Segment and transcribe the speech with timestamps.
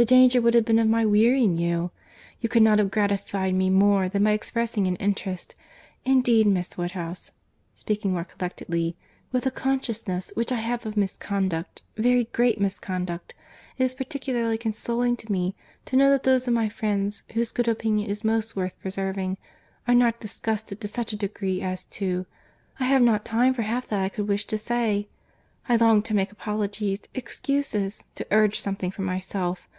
[0.00, 1.90] The danger would have been of my wearying you.
[2.40, 5.56] You could not have gratified me more than by expressing an interest—.
[6.04, 7.32] Indeed, Miss Woodhouse,
[7.74, 8.96] (speaking more collectedly,)
[9.32, 13.34] with the consciousness which I have of misconduct, very great misconduct,
[13.76, 15.56] it is particularly consoling to me
[15.86, 19.36] to know that those of my friends, whose good opinion is most worth preserving,
[19.88, 24.00] are not disgusted to such a degree as to—I have not time for half that
[24.04, 25.08] I could wish to say.
[25.68, 29.64] I long to make apologies, excuses, to urge something for myself.